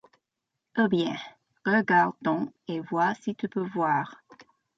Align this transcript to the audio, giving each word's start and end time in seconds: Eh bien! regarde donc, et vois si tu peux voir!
Eh 0.77 0.87
bien! 0.87 1.15
regarde 1.63 2.15
donc, 2.23 2.51
et 2.67 2.79
vois 2.79 3.13
si 3.13 3.35
tu 3.35 3.47
peux 3.47 3.63
voir! 3.75 4.23